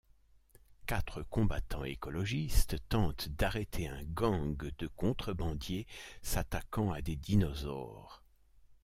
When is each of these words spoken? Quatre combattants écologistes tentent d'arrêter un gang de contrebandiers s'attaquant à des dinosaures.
Quatre 0.87 1.21
combattants 1.21 1.83
écologistes 1.83 2.77
tentent 2.89 3.29
d'arrêter 3.29 3.87
un 3.87 4.01
gang 4.03 4.57
de 4.79 4.87
contrebandiers 4.87 5.85
s'attaquant 6.23 6.91
à 6.91 7.03
des 7.03 7.15
dinosaures. 7.17 8.23